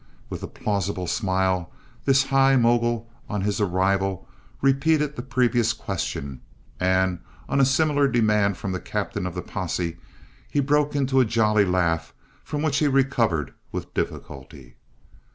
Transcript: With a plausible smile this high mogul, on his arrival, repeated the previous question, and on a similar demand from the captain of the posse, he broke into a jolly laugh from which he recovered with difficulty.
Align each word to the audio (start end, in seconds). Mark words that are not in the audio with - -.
With 0.31 0.41
a 0.41 0.47
plausible 0.47 1.05
smile 1.05 1.71
this 2.05 2.23
high 2.23 2.55
mogul, 2.55 3.07
on 3.29 3.41
his 3.41 3.61
arrival, 3.61 4.27
repeated 4.59 5.15
the 5.15 5.21
previous 5.21 5.73
question, 5.73 6.41
and 6.79 7.19
on 7.47 7.61
a 7.61 7.65
similar 7.65 8.07
demand 8.07 8.57
from 8.57 8.71
the 8.71 8.79
captain 8.79 9.27
of 9.27 9.35
the 9.35 9.43
posse, 9.43 9.97
he 10.49 10.59
broke 10.59 10.95
into 10.95 11.19
a 11.19 11.25
jolly 11.25 11.65
laugh 11.65 12.15
from 12.43 12.63
which 12.63 12.79
he 12.79 12.87
recovered 12.87 13.53
with 13.71 13.93
difficulty. 13.93 14.75